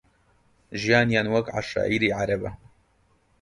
ژیانیان 0.81 1.27
وەک 1.33 1.47
عەشایری 1.55 2.15
عەرەبە 2.17 2.49